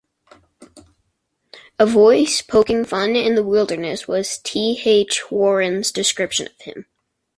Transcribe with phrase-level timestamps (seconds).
[1.77, 4.81] "A voice poking fun in the wilderness" was T.
[4.83, 5.29] H.
[5.29, 6.87] Warren's description of him.